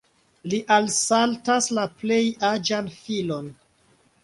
[0.53, 3.55] Li alsaltas la plej aĝan filon.